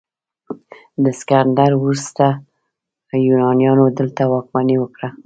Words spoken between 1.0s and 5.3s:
د اسکندر وروسته یونانیانو دلته واکمني وکړه